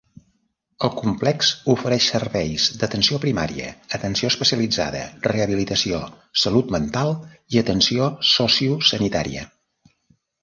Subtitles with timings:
[0.85, 3.67] El complex ofereix serveis d'atenció primària,
[3.99, 5.99] atenció especialitzada, rehabilitació,
[6.45, 7.13] salut mental
[7.57, 9.45] i atenció sociosanitària.